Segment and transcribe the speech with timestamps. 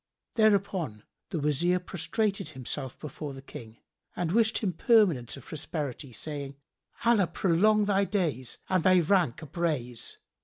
[0.33, 3.77] Thereupon the Wazir prostrated himself before the King
[4.15, 6.55] and wished him permanence of prosperity, saying,
[7.05, 10.17] "Allah prolong thy days and thy rank upraise!